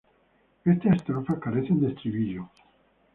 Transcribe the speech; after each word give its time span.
Estas 0.65 0.95
estrofas 0.95 1.37
carecen 1.39 1.79
de 1.79 1.89
estribillo. 1.91 2.49